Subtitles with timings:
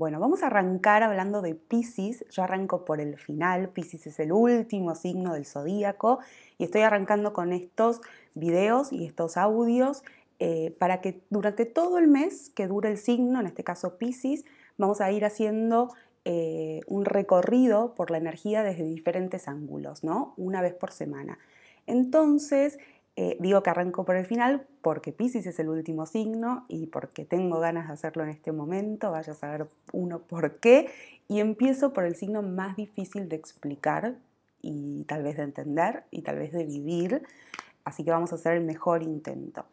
[0.00, 2.24] bueno, vamos a arrancar hablando de Pisces.
[2.30, 3.68] Yo arranco por el final.
[3.68, 6.20] Pisces es el último signo del zodíaco
[6.56, 8.00] y estoy arrancando con estos
[8.32, 10.02] videos y estos audios
[10.38, 14.46] eh, para que durante todo el mes que dure el signo, en este caso Pisces,
[14.78, 15.92] vamos a ir haciendo
[16.24, 20.32] eh, un recorrido por la energía desde diferentes ángulos, ¿no?
[20.38, 21.38] Una vez por semana.
[21.86, 22.78] Entonces,
[23.22, 27.26] eh, digo que arranco por el final porque Pisces es el último signo y porque
[27.26, 30.88] tengo ganas de hacerlo en este momento, vaya a saber uno por qué,
[31.28, 34.14] y empiezo por el signo más difícil de explicar
[34.62, 37.22] y tal vez de entender y tal vez de vivir,
[37.84, 39.66] así que vamos a hacer el mejor intento.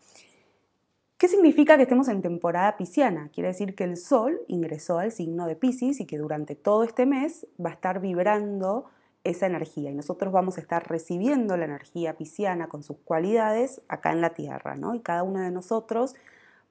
[1.17, 3.29] ¿Qué significa que estemos en temporada pisciana?
[3.33, 7.05] Quiere decir que el Sol ingresó al signo de Pisces y que durante todo este
[7.05, 8.87] mes va a estar vibrando
[9.29, 14.11] esa energía y nosotros vamos a estar recibiendo la energía pisciana con sus cualidades acá
[14.11, 14.95] en la Tierra, ¿no?
[14.95, 16.15] Y cada uno de nosotros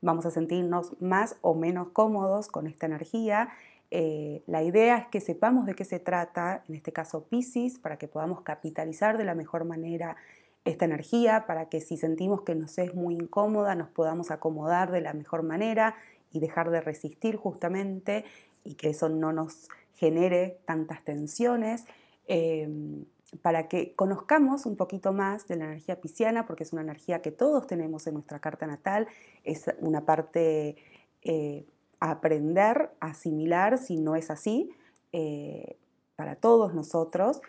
[0.00, 3.50] vamos a sentirnos más o menos cómodos con esta energía.
[3.90, 7.98] Eh, la idea es que sepamos de qué se trata, en este caso Pisces, para
[7.98, 10.16] que podamos capitalizar de la mejor manera
[10.64, 15.02] esta energía, para que si sentimos que nos es muy incómoda, nos podamos acomodar de
[15.02, 15.94] la mejor manera
[16.32, 18.24] y dejar de resistir justamente
[18.64, 21.84] y que eso no nos genere tantas tensiones.
[22.26, 23.04] Em,
[23.42, 27.32] para que conozcamos un poquito más de la energía pisciana, porque es una energía que
[27.32, 29.08] todos tenemos en nuestra carta natal,
[29.44, 30.76] es una parte
[31.22, 31.66] eh,
[32.00, 34.70] a aprender, a asimilar, si no es así,
[35.12, 35.76] eh,
[36.14, 37.40] para todos nosotros.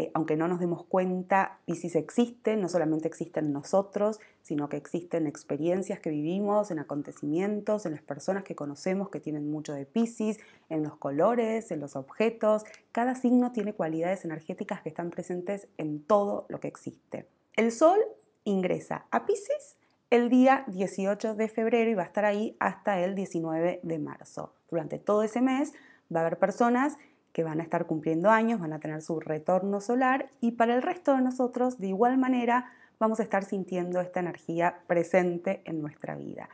[0.00, 4.78] Eh, aunque no nos demos cuenta, Pisces existe, no solamente existe en nosotros, sino que
[4.78, 9.84] existen experiencias que vivimos, en acontecimientos, en las personas que conocemos que tienen mucho de
[9.84, 10.40] Pisces,
[10.70, 12.64] en los colores, en los objetos.
[12.92, 17.26] Cada signo tiene cualidades energéticas que están presentes en todo lo que existe.
[17.54, 17.98] El Sol
[18.44, 19.76] ingresa a Pisces
[20.08, 24.54] el día 18 de febrero y va a estar ahí hasta el 19 de marzo.
[24.70, 25.74] Durante todo ese mes
[26.10, 26.96] va a haber personas
[27.32, 30.82] que van a estar cumpliendo años, van a tener su retorno solar y para el
[30.82, 36.14] resto de nosotros de igual manera vamos a estar sintiendo esta energía presente en nuestra
[36.14, 36.48] vida.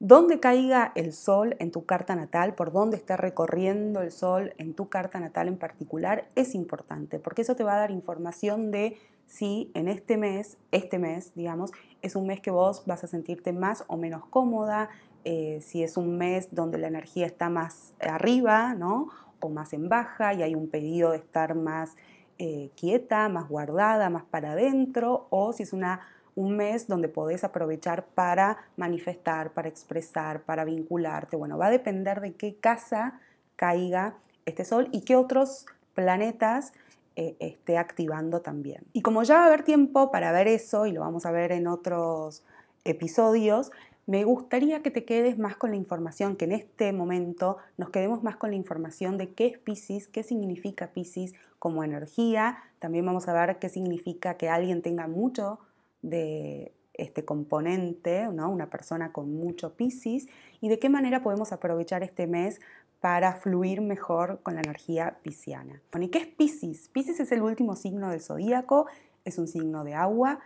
[0.00, 4.74] Donde caiga el sol en tu carta natal, por donde esté recorriendo el sol en
[4.74, 8.98] tu carta natal en particular, es importante, porque eso te va a dar información de
[9.26, 11.70] si en este mes, este mes, digamos,
[12.02, 14.90] es un mes que vos vas a sentirte más o menos cómoda,
[15.24, 19.08] eh, si es un mes donde la energía está más arriba, ¿no?
[19.42, 21.96] O más en baja y hay un pedido de estar más
[22.38, 26.00] eh, quieta, más guardada, más para adentro, o si es una,
[26.34, 31.36] un mes donde podés aprovechar para manifestar, para expresar, para vincularte.
[31.36, 33.20] Bueno, va a depender de qué casa
[33.56, 34.14] caiga
[34.46, 36.72] este sol y qué otros planetas
[37.14, 38.82] eh, esté activando también.
[38.92, 41.52] Y como ya va a haber tiempo para ver eso, y lo vamos a ver
[41.52, 42.42] en otros
[42.84, 43.70] episodios,
[44.06, 48.22] me gustaría que te quedes más con la información, que en este momento nos quedemos
[48.22, 52.58] más con la información de qué es Pisces, qué significa Pisces como energía.
[52.80, 55.60] También vamos a ver qué significa que alguien tenga mucho
[56.02, 58.50] de este componente, ¿no?
[58.50, 60.26] una persona con mucho Pisces,
[60.60, 62.60] y de qué manera podemos aprovechar este mes
[63.00, 65.80] para fluir mejor con la energía pisciana.
[66.00, 66.88] ¿y qué es Pisces?
[66.88, 68.86] Pisces es el último signo del zodíaco,
[69.24, 70.40] es un signo de agua,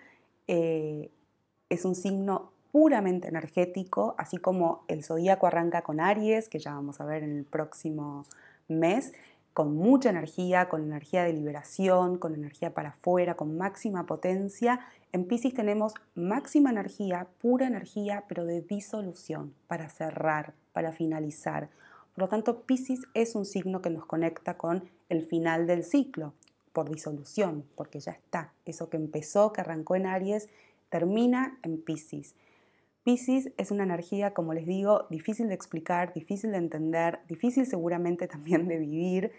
[0.46, 1.10] eh,
[1.68, 7.00] es un signo puramente energético, así como el zodíaco arranca con Aries, que ya vamos
[7.00, 8.26] a ver en el próximo
[8.68, 9.14] mes,
[9.54, 14.80] con mucha energía, con energía de liberación, con energía para afuera, con máxima potencia.
[15.12, 21.70] En Pisces tenemos máxima energía, pura energía, pero de disolución, para cerrar, para finalizar.
[22.14, 26.34] Por lo tanto, Pisces es un signo que nos conecta con el final del ciclo,
[26.74, 28.52] por disolución, porque ya está.
[28.66, 30.50] Eso que empezó, que arrancó en Aries,
[30.90, 32.34] termina en Pisces.
[33.06, 38.26] Pisces es una energía, como les digo, difícil de explicar, difícil de entender, difícil seguramente
[38.26, 39.30] también de vivir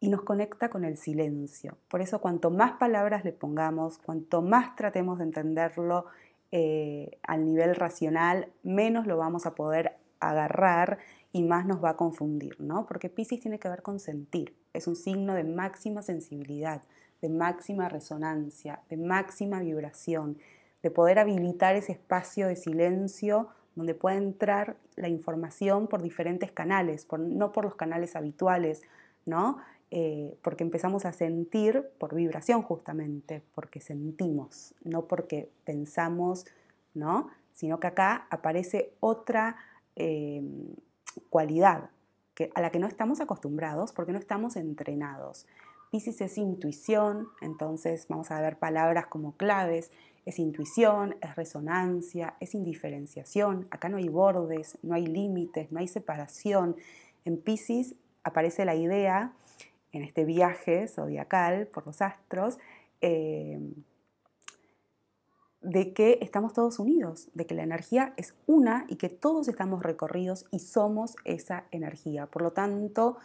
[0.00, 1.76] y nos conecta con el silencio.
[1.88, 6.06] Por eso cuanto más palabras le pongamos, cuanto más tratemos de entenderlo
[6.52, 10.96] eh, al nivel racional, menos lo vamos a poder agarrar
[11.32, 12.86] y más nos va a confundir, ¿no?
[12.86, 16.80] Porque Pisces tiene que ver con sentir, es un signo de máxima sensibilidad,
[17.20, 20.38] de máxima resonancia, de máxima vibración,
[20.86, 27.08] de poder habilitar ese espacio de silencio donde pueda entrar la información por diferentes canales,
[27.18, 28.82] no por los canales habituales,
[29.24, 29.58] ¿no?
[29.90, 36.46] eh, porque empezamos a sentir por vibración justamente, porque sentimos, no porque pensamos,
[36.94, 37.28] ¿no?
[37.52, 39.56] Sino que acá aparece otra
[39.94, 40.42] eh,
[41.30, 41.90] cualidad
[42.34, 45.46] que, a la que no estamos acostumbrados porque no estamos entrenados.
[45.90, 49.92] Pisces es intuición, entonces vamos a ver palabras como claves,
[50.26, 55.86] es intuición, es resonancia, es indiferenciación, acá no hay bordes, no hay límites, no hay
[55.86, 56.76] separación.
[57.24, 57.94] En Pisces
[58.24, 59.32] aparece la idea
[59.92, 62.58] en este viaje zodiacal por los astros,
[63.00, 63.60] eh,
[65.62, 69.82] de que estamos todos unidos, de que la energía es una y que todos estamos
[69.82, 72.26] recorridos y somos esa energía.
[72.26, 73.16] Por lo tanto,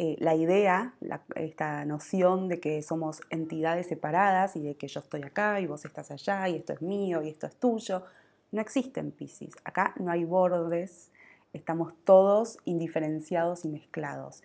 [0.00, 0.94] eh, la idea,
[1.34, 5.84] esta noción de que somos entidades separadas y de que yo estoy acá y vos
[5.84, 8.04] estás allá y esto es mío y esto es tuyo,
[8.52, 9.56] no existe en Pisces.
[9.64, 11.10] Acá no hay bordes,
[11.52, 14.40] estamos todos indiferenciados y mezclados.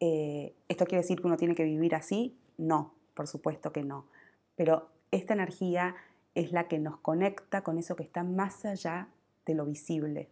[0.00, 2.34] Eh, ¿Esto quiere decir que uno tiene que vivir así?
[2.56, 4.06] No, por supuesto que no.
[4.56, 5.94] Pero esta energía
[6.34, 9.08] es la que nos conecta con eso que está más allá
[9.44, 10.30] de lo visible,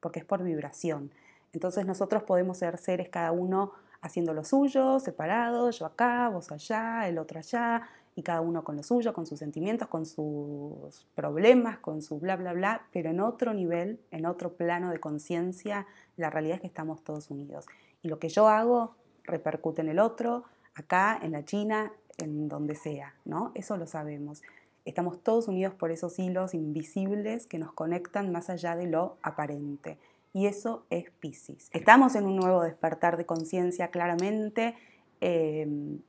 [0.00, 1.12] porque es por vibración.
[1.54, 7.08] Entonces nosotros podemos ser seres cada uno haciendo lo suyo, separados, yo acá, vos allá,
[7.08, 7.82] el otro allá,
[8.14, 12.36] y cada uno con lo suyo, con sus sentimientos, con sus problemas, con su bla,
[12.36, 16.66] bla, bla, pero en otro nivel, en otro plano de conciencia, la realidad es que
[16.66, 17.66] estamos todos unidos.
[18.02, 20.44] Y lo que yo hago repercute en el otro,
[20.74, 23.52] acá, en la China, en donde sea, ¿no?
[23.54, 24.42] Eso lo sabemos.
[24.84, 29.96] Estamos todos unidos por esos hilos invisibles que nos conectan más allá de lo aparente.
[30.32, 31.68] Y eso es Pisces.
[31.72, 34.74] Estamos en un nuevo despertar de conciencia, claramente,
[35.20, 36.00] em,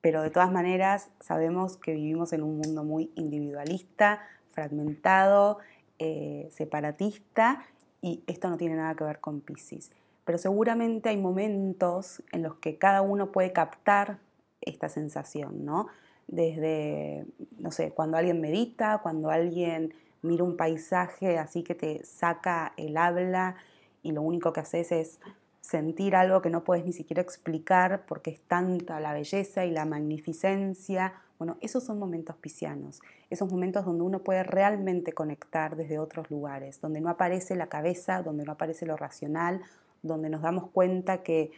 [0.00, 4.20] pero de todas maneras sabemos que vivimos en un mundo muy individualista,
[4.50, 5.58] fragmentado,
[5.98, 7.64] eh, separatista,
[8.00, 9.90] y esto no tiene nada que ver con Pisces
[10.24, 14.18] pero seguramente hay momentos en los que cada uno puede captar
[14.60, 15.88] esta sensación, ¿no?
[16.28, 17.26] Desde,
[17.58, 22.96] no sé, cuando alguien medita, cuando alguien mira un paisaje así que te saca el
[22.96, 23.56] habla
[24.02, 25.20] y lo único que haces es
[25.60, 29.84] sentir algo que no puedes ni siquiera explicar porque es tanta la belleza y la
[29.84, 31.14] magnificencia.
[31.38, 36.80] Bueno, esos son momentos piscianos, esos momentos donde uno puede realmente conectar desde otros lugares,
[36.80, 39.62] donde no aparece la cabeza, donde no aparece lo racional,
[40.02, 41.52] donde nos damos cuenta que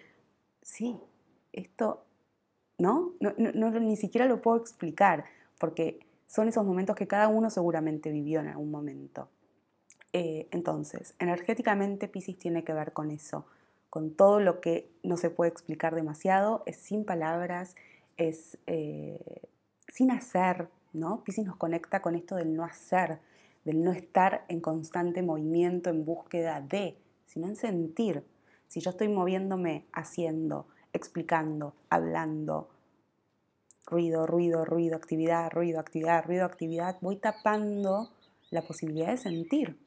[0.62, 0.98] sí,
[1.52, 2.04] esto,
[2.78, 3.12] ¿no?
[3.20, 5.24] No, Ni siquiera lo puedo explicar,
[5.58, 9.28] porque son esos momentos que cada uno seguramente vivió en algún momento.
[10.12, 13.46] Eh, entonces, energéticamente Pisces tiene que ver con eso,
[13.90, 17.74] con todo lo que no se puede explicar demasiado, es sin palabras,
[18.16, 19.42] es eh,
[19.88, 21.22] sin hacer, ¿no?
[21.24, 23.18] Pisces nos conecta con esto del no hacer,
[23.64, 26.96] del no estar en constante movimiento en búsqueda de,
[27.26, 28.24] sino en sentir,
[28.68, 32.68] si yo estoy moviéndome, haciendo, explicando, hablando,
[33.86, 38.10] ruido, ruido, ruido, actividad, ruido, actividad, ruido, actividad, voy tapando
[38.50, 39.78] la posibilidad de sentir.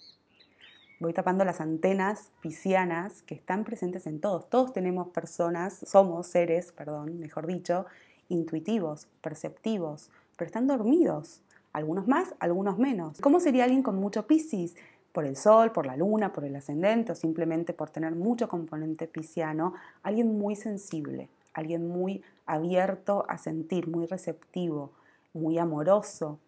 [0.99, 4.49] Voy tapando las antenas piscianas que están presentes en todos.
[4.49, 7.85] Todos tenemos personas, somos seres, perdón, mejor dicho,
[8.29, 11.41] intuitivos, perceptivos, pero están dormidos.
[11.71, 13.21] Algunos más, algunos menos.
[13.21, 14.75] ¿Cómo sería alguien con mucho piscis?
[15.17, 19.07] por el sol, por la luna, por el ascendente o simplemente por tener mucho componente
[19.07, 19.73] pisciano,
[20.03, 21.27] alguien muy sensible,
[21.57, 24.91] alguien muy abierto a sentir, muy receptivo,
[25.33, 26.39] muy amoroso.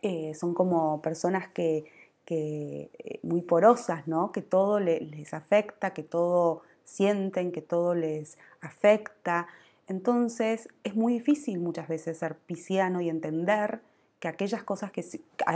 [0.00, 1.84] Eh, son como personas que,
[2.30, 4.30] eh, muy porosas, ¿no?
[4.30, 9.48] que todo les afecta, que todo sienten, que todo les afecta.
[9.88, 13.80] Entonces es muy difícil muchas veces ser pisciano y entender
[14.20, 15.04] que aquellas cosas que...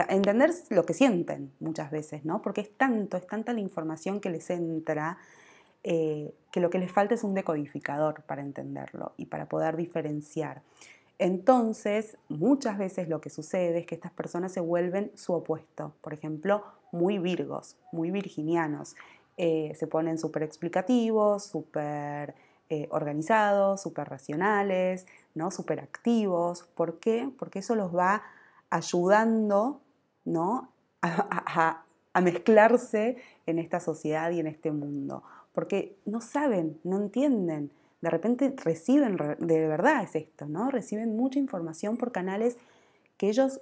[0.09, 2.43] entender lo que sienten muchas veces, ¿no?
[2.43, 5.19] Porque es tanto, es tanta la información que les entra
[5.85, 10.63] eh, que lo que les falta es un decodificador para entenderlo y para poder diferenciar.
[11.19, 15.95] Entonces, muchas veces lo que sucede es que estas personas se vuelven su opuesto.
[16.01, 18.97] Por ejemplo, muy virgos, muy virginianos.
[19.37, 22.35] Eh, se ponen súper explicativos, súper
[22.69, 25.51] eh, organizados, súper racionales, ¿no?
[25.51, 26.65] súper activos.
[26.75, 27.31] ¿Por qué?
[27.39, 28.23] Porque eso los va
[28.71, 29.81] ayudando
[30.25, 30.71] ¿no?
[31.03, 31.85] a,
[32.21, 35.23] mezclarse en esta sociedad y en este mundo.
[35.53, 37.71] Porque no saben, no entienden.
[38.01, 40.71] De repente reciben, de verdad es esto, ¿no?
[40.71, 42.57] Reciben mucha información por canales
[43.17, 43.61] que ellos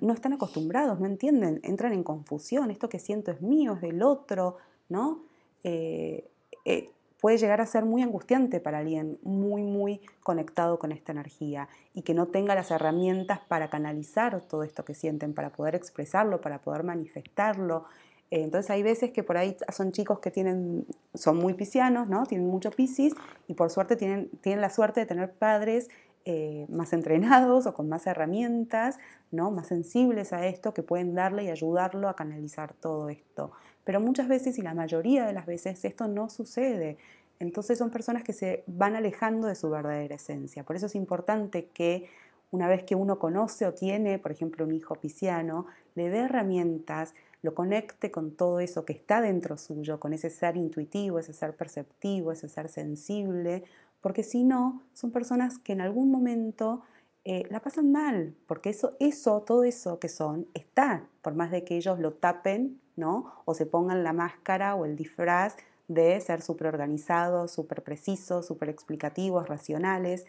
[0.00, 2.70] no están acostumbrados, no entienden, entran en confusión.
[2.70, 5.22] Esto que siento es mío, es del otro, ¿no?
[5.64, 6.30] Eh,
[6.64, 6.90] eh,
[7.20, 12.02] puede llegar a ser muy angustiante para alguien muy, muy conectado con esta energía y
[12.02, 16.60] que no tenga las herramientas para canalizar todo esto que sienten, para poder expresarlo, para
[16.60, 17.86] poder manifestarlo.
[18.34, 22.26] Eh, entonces hay veces que por ahí son chicos que tienen, son muy piscianos, ¿no?
[22.26, 23.14] Tienen mucho piscis
[23.46, 25.88] y por suerte tienen, tienen la suerte de tener padres
[26.24, 28.98] eh, más entrenados o con más herramientas,
[29.30, 29.52] ¿no?
[29.52, 33.52] más sensibles a esto, que pueden darle y ayudarlo a canalizar todo esto.
[33.84, 36.98] Pero muchas veces y la mayoría de las veces esto no sucede.
[37.38, 40.64] Entonces son personas que se van alejando de su verdadera esencia.
[40.64, 42.08] Por eso es importante que
[42.50, 47.14] una vez que uno conoce o tiene, por ejemplo, un hijo pisciano, le dé herramientas,
[47.44, 51.54] lo conecte con todo eso que está dentro suyo, con ese ser intuitivo, ese ser
[51.54, 53.64] perceptivo, ese ser sensible,
[54.00, 56.80] porque si no, son personas que en algún momento
[57.26, 61.64] eh, la pasan mal, porque eso, eso, todo eso que son, está, por más de
[61.64, 63.34] que ellos lo tapen, ¿no?
[63.44, 68.70] O se pongan la máscara o el disfraz de ser súper organizados, súper precisos, súper
[68.70, 70.24] explicativos, racionales.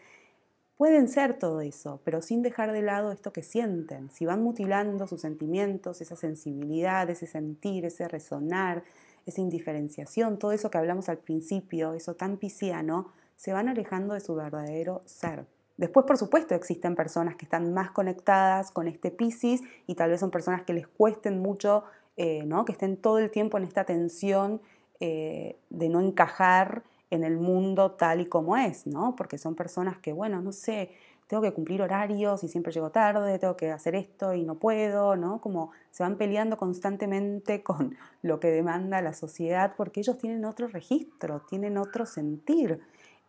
[0.76, 4.10] Pueden ser todo eso, pero sin dejar de lado esto que sienten.
[4.10, 8.84] Si van mutilando sus sentimientos, esa sensibilidad, ese sentir, ese resonar,
[9.24, 14.20] esa indiferenciación, todo eso que hablamos al principio, eso tan pisciano, se van alejando de
[14.20, 15.46] su verdadero ser.
[15.78, 20.20] Después, por supuesto, existen personas que están más conectadas con este Piscis y tal vez
[20.20, 21.84] son personas que les cuesten mucho,
[22.18, 22.66] eh, ¿no?
[22.66, 24.60] que estén todo el tiempo en esta tensión
[25.00, 29.14] eh, de no encajar en el mundo tal y como es, ¿no?
[29.16, 30.90] porque son personas que, bueno, no sé,
[31.26, 35.16] tengo que cumplir horarios y siempre llego tarde, tengo que hacer esto y no puedo,
[35.16, 35.40] ¿no?
[35.40, 40.68] Como se van peleando constantemente con lo que demanda la sociedad porque ellos tienen otro
[40.68, 42.80] registro, tienen otro sentir.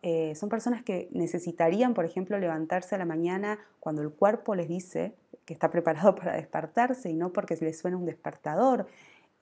[0.02, 4.68] Eh, son personas que necesitarían, por ejemplo, levantarse a la mañana cuando el cuerpo les
[4.68, 8.86] dice que está preparado para despertarse y no porque les suena un despertador,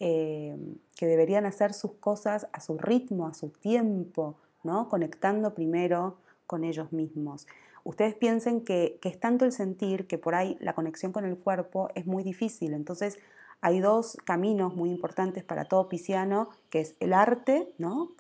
[0.01, 0.57] eh,
[0.95, 4.89] que deberían hacer sus cosas a su ritmo, a su tiempo, ¿no?
[4.89, 7.47] conectando primero con ellos mismos.
[7.85, 11.37] Ustedes piensen que, que es tanto el sentir que por ahí la conexión con el
[11.39, 13.19] cuerpo es muy difícil, entonces
[13.61, 18.13] hay dos caminos muy importantes para todo pisciano, que es el arte, ¿no?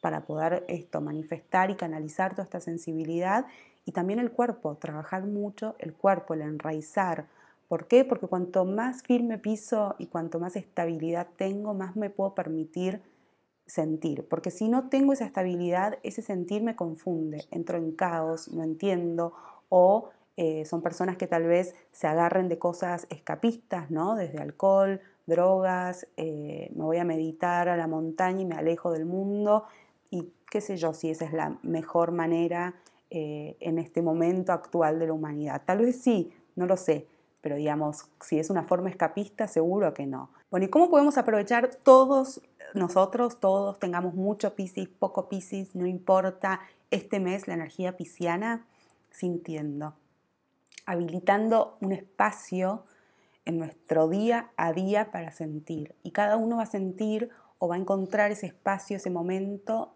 [0.00, 3.46] para poder esto, manifestar y canalizar toda esta sensibilidad,
[3.84, 7.26] y también el cuerpo, trabajar mucho el cuerpo, el enraizar.
[7.70, 8.04] ¿Por qué?
[8.04, 13.00] Porque cuanto más firme piso y cuanto más estabilidad tengo, más me puedo permitir
[13.64, 14.26] sentir.
[14.26, 19.34] Porque si no tengo esa estabilidad, ese sentir me confunde, entro en caos, no entiendo
[19.68, 24.16] o eh, son personas que tal vez se agarren de cosas escapistas, ¿no?
[24.16, 29.04] Desde alcohol, drogas, eh, me voy a meditar a la montaña y me alejo del
[29.04, 29.62] mundo
[30.10, 32.74] y qué sé yo si esa es la mejor manera
[33.10, 35.62] eh, en este momento actual de la humanidad.
[35.64, 37.06] Tal vez sí, no lo sé,
[37.40, 40.30] pero digamos, si es una forma escapista, seguro que no.
[40.50, 42.40] Bueno, ¿y cómo podemos aprovechar todos
[42.74, 48.66] nosotros, todos tengamos mucho Piscis, poco Piscis, no importa, este mes la energía pisciana,
[49.10, 49.94] sintiendo?
[50.90, 52.84] habilitando un espacio
[53.44, 55.94] en nuestro día a día para sentir.
[56.02, 59.94] Y cada uno va a sentir o va a encontrar ese espacio, ese momento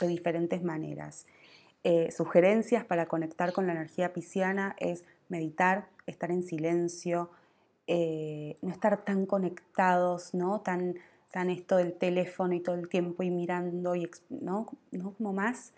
[0.00, 1.26] de diferentes maneras.
[1.84, 7.30] Eh, sugerencias para conectar con la energía pisciana es meditar, estar en silencio,
[7.86, 10.60] eh, no estar tan conectados, ¿no?
[10.60, 10.94] Tan,
[11.30, 14.66] tan esto del teléfono y todo el tiempo y mirando, y, ¿no?
[14.90, 15.14] ¿no?
[15.14, 15.72] Como más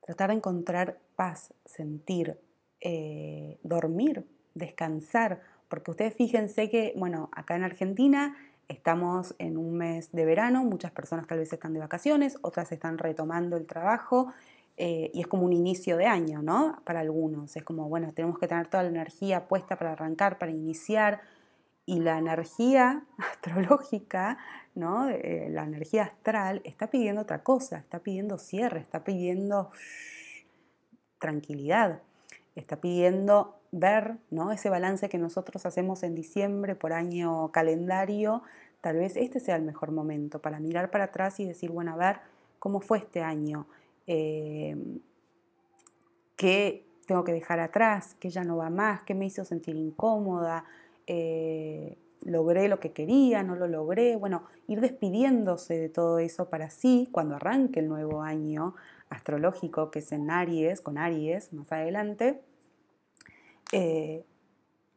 [0.00, 2.38] tratar de encontrar paz, sentir,
[2.80, 8.36] eh, dormir, descansar, porque ustedes fíjense que, bueno, acá en Argentina
[8.68, 12.98] estamos en un mes de verano, muchas personas tal vez están de vacaciones, otras están
[12.98, 14.32] retomando el trabajo
[14.78, 16.80] eh, y es como un inicio de año, ¿no?
[16.84, 20.52] Para algunos, es como, bueno, tenemos que tener toda la energía puesta para arrancar, para
[20.52, 21.20] iniciar,
[21.84, 24.38] y la energía astrológica,
[24.74, 25.08] ¿no?
[25.08, 29.70] Eh, la energía astral está pidiendo otra cosa, está pidiendo cierre, está pidiendo
[31.18, 32.00] tranquilidad
[32.58, 34.52] está pidiendo ver ¿no?
[34.52, 38.42] ese balance que nosotros hacemos en diciembre por año calendario,
[38.80, 41.96] tal vez este sea el mejor momento para mirar para atrás y decir, bueno, a
[41.96, 42.20] ver
[42.58, 43.66] cómo fue este año,
[44.08, 44.74] eh,
[46.36, 50.64] qué tengo que dejar atrás, qué ya no va más, qué me hizo sentir incómoda,
[51.06, 56.70] eh, logré lo que quería, no lo logré, bueno, ir despidiéndose de todo eso para
[56.70, 58.74] sí, cuando arranque el nuevo año
[59.10, 62.40] astrológico, que es en Aries, con Aries más adelante,
[63.72, 64.24] eh,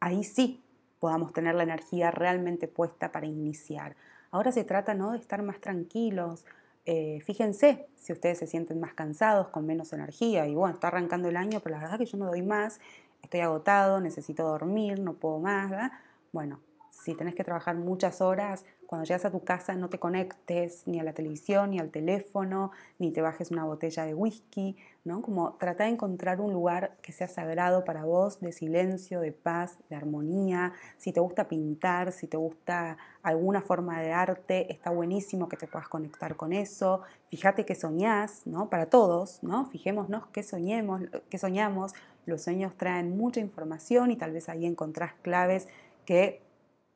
[0.00, 0.62] ahí sí
[0.98, 3.94] podamos tener la energía realmente puesta para iniciar.
[4.30, 5.12] Ahora se trata ¿no?
[5.12, 6.44] de estar más tranquilos.
[6.84, 11.28] Eh, fíjense si ustedes se sienten más cansados, con menos energía, y bueno, está arrancando
[11.28, 12.80] el año, pero la verdad que yo no doy más,
[13.22, 15.92] estoy agotado, necesito dormir, no puedo más.
[16.32, 16.60] Bueno,
[16.92, 21.00] si tenés que trabajar muchas horas, cuando llegas a tu casa no te conectes ni
[21.00, 25.22] a la televisión, ni al teléfono, ni te bajes una botella de whisky, ¿no?
[25.22, 29.78] Como trata de encontrar un lugar que sea sagrado para vos, de silencio, de paz,
[29.88, 30.74] de armonía.
[30.98, 35.66] Si te gusta pintar, si te gusta alguna forma de arte, está buenísimo que te
[35.66, 37.00] puedas conectar con eso.
[37.28, 38.68] Fíjate que soñás, ¿no?
[38.68, 39.64] Para todos, ¿no?
[39.64, 41.94] Fijémonos qué soñemos, qué soñamos.
[42.26, 45.66] Los sueños traen mucha información y tal vez ahí encontrás claves
[46.04, 46.42] que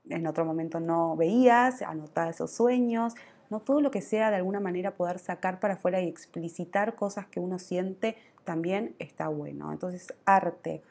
[0.08, 3.14] en otro momento no veías, anotar esos sueños,
[3.50, 7.26] no todo lo que sea de alguna manera poder sacar para afuera y explicitar cosas
[7.26, 9.72] que uno siente también está bueno.
[9.72, 10.82] Entonces, arte,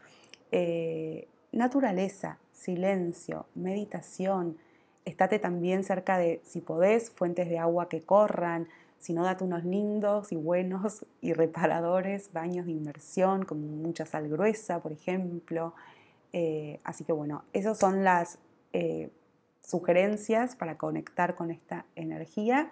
[0.51, 4.57] eh, naturaleza, silencio, meditación,
[5.05, 8.67] estate también cerca de, si podés, fuentes de agua que corran,
[9.00, 14.27] si no, date unos lindos y buenos y reparadores baños de inmersión con mucha sal
[14.27, 15.74] gruesa, por ejemplo.
[16.34, 18.39] Eh, así que bueno, esas son las
[18.77, 19.10] eh,
[19.62, 22.70] sugerencias para conectar con esta energía.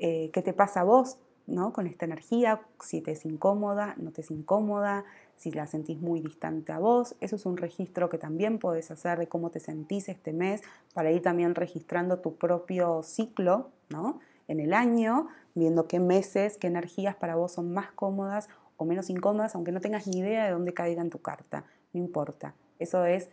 [0.00, 1.72] Eh, ¿Qué te pasa a vos ¿no?
[1.72, 2.62] con esta energía?
[2.82, 5.04] Si te es incómoda, no te es incómoda,
[5.36, 7.14] si la sentís muy distante a vos.
[7.20, 10.62] Eso es un registro que también podés hacer de cómo te sentís este mes
[10.94, 14.18] para ir también registrando tu propio ciclo ¿no?
[14.48, 19.08] en el año, viendo qué meses, qué energías para vos son más cómodas o menos
[19.10, 21.66] incómodas, aunque no tengas ni idea de dónde caiga en tu carta.
[21.92, 22.56] No importa.
[22.80, 23.30] Eso es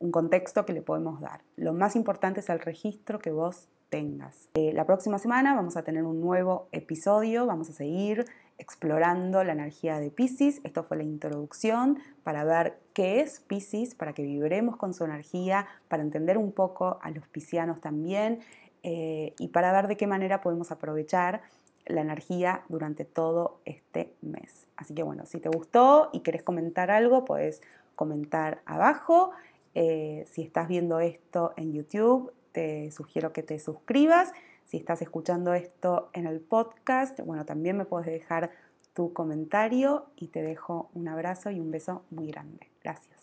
[0.00, 1.42] un contexto que le podemos dar.
[1.56, 4.48] Lo más importante es el registro que vos tengas.
[4.54, 8.24] Eh, la próxima semana vamos a tener un nuevo episodio, vamos a seguir
[8.58, 10.60] explorando la energía de Pisces.
[10.64, 15.66] Esto fue la introducción para ver qué es Pisces, para que vibremos con su energía,
[15.88, 18.40] para entender un poco a los piscianos también
[18.82, 21.42] eh, y para ver de qué manera podemos aprovechar
[21.86, 24.66] la energía durante todo este mes.
[24.76, 27.62] Así que bueno, si te gustó y querés comentar algo, puedes
[27.96, 29.32] comentar abajo.
[29.74, 34.32] Eh, si estás viendo esto en YouTube, te sugiero que te suscribas.
[34.64, 38.50] Si estás escuchando esto en el podcast, bueno, también me puedes dejar
[38.94, 42.68] tu comentario y te dejo un abrazo y un beso muy grande.
[42.82, 43.20] Gracias.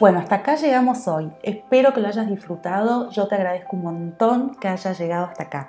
[0.00, 1.30] Bueno, hasta acá llegamos hoy.
[1.42, 3.10] Espero que lo hayas disfrutado.
[3.10, 5.68] Yo te agradezco un montón que hayas llegado hasta acá.